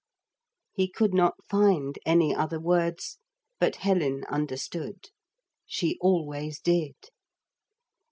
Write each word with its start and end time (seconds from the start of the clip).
He 0.73 0.87
could 0.87 1.13
not 1.13 1.35
find 1.47 1.99
any 2.07 2.33
other 2.33 2.59
words, 2.59 3.19
but 3.59 3.75
Helen 3.75 4.23
understood. 4.29 5.11
She 5.67 5.99
always 6.01 6.59
did. 6.59 6.95